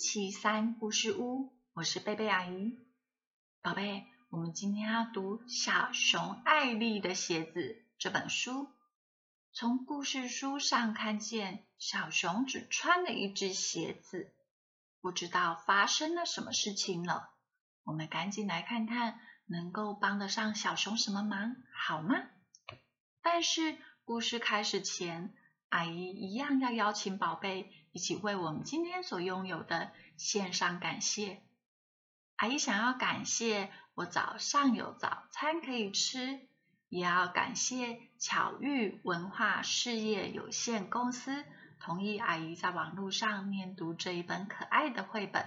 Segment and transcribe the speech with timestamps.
[0.00, 2.78] 七三故事屋，我是贝贝阿姨。
[3.60, 7.60] 宝贝，我们今天要读《小熊艾丽的鞋子》
[7.98, 8.70] 这本书。
[9.52, 14.32] 从故事书上看见，小熊只穿了一只鞋子，
[15.02, 17.28] 不知道发生了什么事情了。
[17.84, 22.14] 我们赶紧来看看，能够帮得上小熊什么忙，好吗？
[23.20, 23.76] 但是
[24.06, 25.34] 故事开始前，
[25.68, 27.70] 阿姨一样要邀请宝贝。
[27.92, 31.42] 一起为我们今天所拥有的献上感谢。
[32.36, 36.40] 阿姨想要感谢我早上有早餐可以吃，
[36.88, 41.44] 也要感谢巧遇文化事业有限公司
[41.80, 45.46] 同意阿姨在网络上念读这一本可爱的绘本。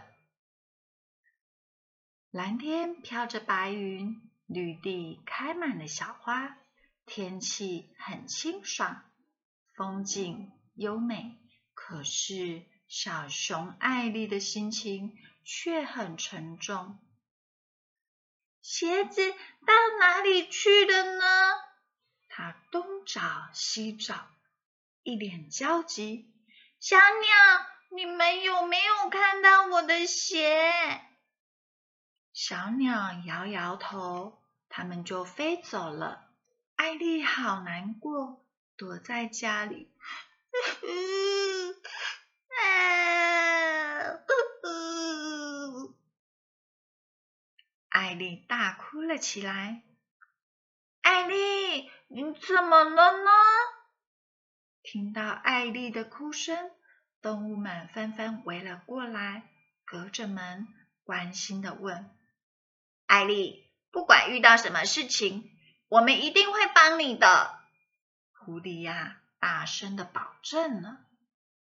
[2.29, 6.57] 蓝天飘着白云，绿地开满了小花，
[7.05, 9.03] 天气很清爽，
[9.75, 11.42] 风景优美。
[11.85, 16.97] 可是，小熊艾丽的心情却很沉重。
[18.61, 21.25] 鞋子到哪里去了呢？
[22.29, 24.29] 他东找西找，
[25.03, 26.33] 一脸焦急。
[26.79, 31.01] 小鸟，你们有没有看到我的鞋？
[32.31, 36.31] 小鸟摇摇头，它们就飞走了。
[36.77, 38.41] 艾丽好难过，
[38.77, 39.91] 躲在家里。
[48.13, 49.81] 艾丽大哭了起来。
[51.01, 53.31] 艾丽，你怎么了呢？
[54.83, 56.69] 听到艾丽的哭声，
[57.23, 59.49] 动物们纷纷围了过来，
[59.83, 60.67] 隔着门
[61.03, 62.11] 关心的问
[63.07, 65.49] ：“艾丽，不管遇到什么事情，
[65.87, 67.57] 我们一定会帮你的。”
[68.45, 70.99] 狐狸呀，大声的保证了。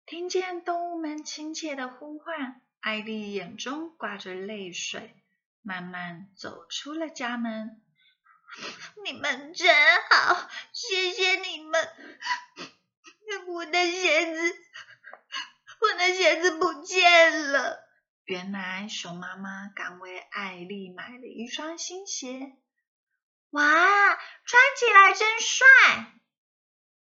[0.04, 5.23] 听见动物们亲切的呼唤，艾丽眼中挂着泪水。
[5.66, 7.82] 慢慢走出了家门，
[9.02, 9.74] 你们真
[10.10, 11.88] 好，谢谢你们。
[13.46, 14.56] 我的鞋子，
[15.80, 17.82] 我的鞋子不见了。
[18.24, 22.58] 原来熊妈妈刚为艾丽买了一双新鞋，
[23.48, 25.66] 哇，穿起来真帅。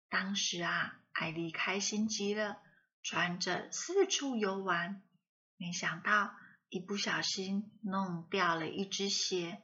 [0.10, 2.62] 当时啊，艾丽开心极了，
[3.02, 5.02] 穿着四处游玩。
[5.56, 6.36] 没想到。
[6.72, 9.62] 一不小心弄掉了一只鞋，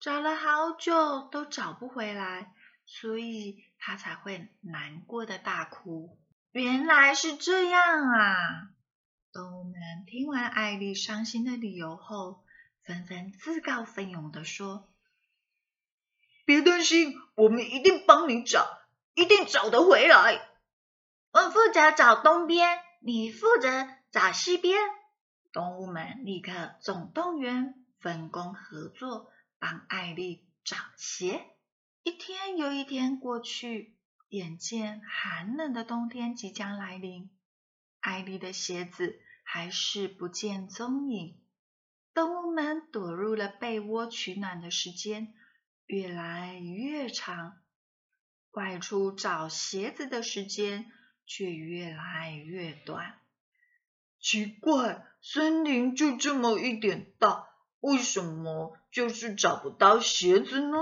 [0.00, 2.52] 找了好久都找不回来，
[2.84, 6.18] 所以他才会难过的大哭。
[6.50, 8.70] 原来是这样啊！
[9.32, 12.42] 动物们听完艾丽伤心的理由后，
[12.82, 14.92] 纷纷自告奋勇的说
[16.44, 18.80] ：“别担心，我们一定帮你找，
[19.14, 20.44] 一定找得回来。
[21.30, 24.76] 我负责找东边，你负责找西边。”
[25.58, 31.46] 动物们立刻总动员，分工合作，帮艾丽找鞋。
[32.04, 33.96] 一天又一天过去，
[34.28, 37.36] 眼见寒冷的冬天即将来临，
[37.98, 41.42] 艾丽的鞋子还是不见踪影。
[42.14, 45.34] 动物们躲入了被窝取暖的时间
[45.86, 47.56] 越来越长，
[48.52, 50.92] 外出找鞋子的时间
[51.26, 53.18] 却越来越短。
[54.20, 57.48] 奇怪，森林就这么一点大，
[57.80, 60.76] 为什么就是找不到鞋子呢？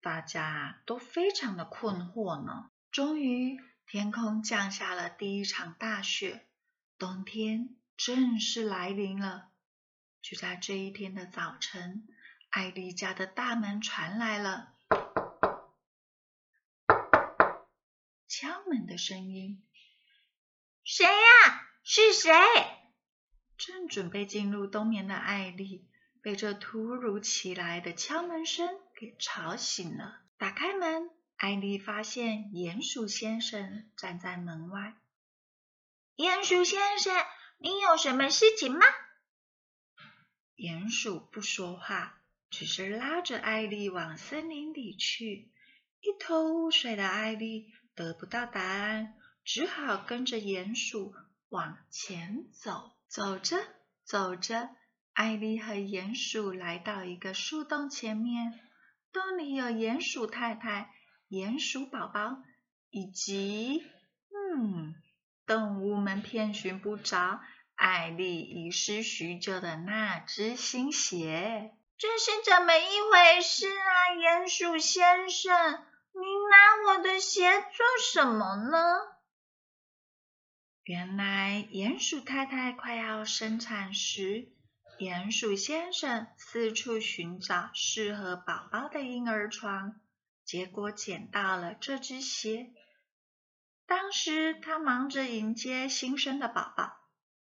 [0.00, 2.70] 大家都非常的困惑呢。
[2.90, 6.46] 终于，天空降下了第一场大雪，
[6.96, 9.48] 冬天正式来临了。
[10.22, 12.08] 就在这一天的早晨，
[12.50, 14.72] 艾丽家的大门传来了
[18.26, 19.62] 敲门的声音。
[20.82, 21.65] 谁呀？
[21.88, 22.32] 是谁？
[23.56, 25.88] 正准备进入冬眠的艾丽，
[26.20, 30.20] 被这突如其来的敲门声给吵醒了。
[30.36, 34.96] 打开门，艾丽发现鼹鼠先生站在门外。
[36.16, 37.14] 鼹鼠先生，
[37.58, 38.80] 你有什么事情吗？
[40.56, 45.52] 鼹鼠不说话，只是拉着艾丽往森林里去。
[46.00, 51.14] 一头雾水的艾丽得不到答案，只好跟着鼹鼠。
[51.48, 53.58] 往前走，走着
[54.04, 54.70] 走着，
[55.12, 58.60] 艾丽和鼹鼠来到一个树洞前面。
[59.12, 60.90] 洞里有鼹鼠太太、
[61.30, 62.38] 鼹鼠宝宝，
[62.90, 63.82] 以及……
[64.34, 64.94] 嗯，
[65.46, 67.40] 动物们遍寻不着
[67.74, 71.72] 艾丽遗失许久的那只新鞋。
[71.96, 75.54] 这是怎么一回事啊，鼹鼠先生？
[76.12, 79.15] 您拿我的鞋做什么呢？
[80.86, 84.52] 原来鼹鼠太太快要生产时，
[85.00, 90.00] 鼹鼠先生四处寻找适合宝宝的婴儿床，
[90.44, 92.70] 结果捡到了这只鞋。
[93.84, 96.96] 当时他忙着迎接新生的宝宝，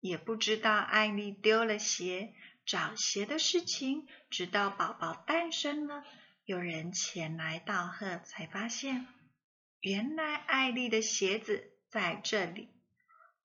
[0.01, 2.33] 也不知道艾丽丢了鞋、
[2.65, 4.07] 找鞋的事情。
[4.31, 6.03] 直到宝宝诞生了，
[6.47, 9.07] 有人前来道贺，才发现
[9.81, 12.71] 原来艾丽的鞋子在这里。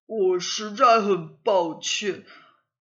[0.06, 2.26] 我实在很抱歉，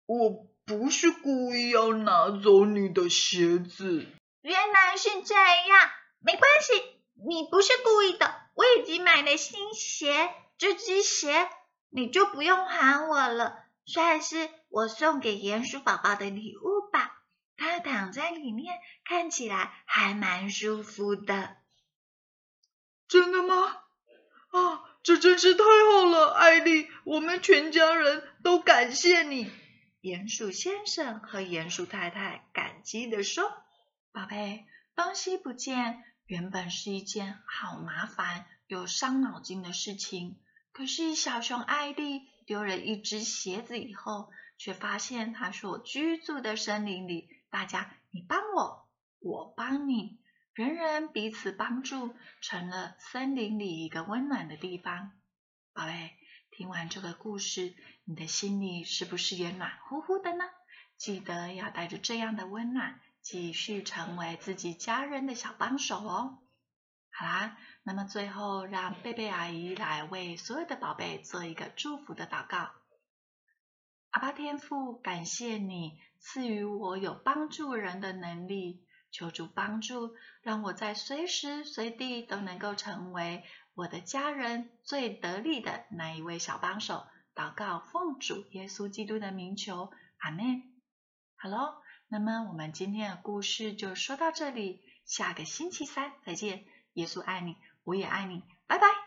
[0.07, 4.07] 我不是故意要拿走你的鞋子。
[4.41, 5.91] 原来是这样，
[6.21, 6.83] 没关系，
[7.27, 8.35] 你不是故意的。
[8.55, 11.49] 我已经买了新鞋，这只鞋
[11.91, 17.23] 你就不用还我了，算是我送给鼹鼠宝宝的礼物吧。
[17.57, 18.75] 它躺在里面，
[19.05, 21.57] 看起来还蛮舒服的。
[23.07, 23.83] 真的吗？
[24.51, 24.94] 啊！
[25.05, 29.51] 这真是太好了，艾丽，我们全家人都感谢你。
[30.01, 33.53] 鼹鼠先生和鼹鼠太太感激地说
[34.13, 34.65] ：“宝贝，
[34.97, 40.39] 东西不见，原本是一件好麻烦又伤脑筋的事情。
[40.73, 50.19] 可是小熊艾丽丢了一只鞋子以后，却发现她所居住的森林里，大家你帮我，我帮你。”
[50.55, 55.11] 人人彼此帮助，成了森林里一个温暖的地方。
[55.73, 56.13] 宝贝，
[56.53, 57.75] 听完这个故事，
[58.05, 60.45] 你的心里是不是也暖乎乎的呢？
[60.97, 66.39] 记得要带着这样的温暖，继续成为自己家人的小帮手哦。
[67.11, 72.71] 好啦，那么最后让贝贝阿姨来为所有的宝贝做一个祝福的祷告。
[74.11, 78.87] 阿巴天父，感谢你赐予我有帮助人的能力。
[79.15, 83.45] 求助帮助，让我在随时随地都能够成为
[83.75, 87.07] 我的家人最得力的那一位小帮手。
[87.33, 90.65] 祷告奉主耶稣基督的名求，阿门。
[91.37, 91.77] 好喽，
[92.09, 96.65] 那么我们今天的故事就说到这里，下个星期三再见。
[96.95, 99.04] 耶稣爱你，我也爱你，拜拜。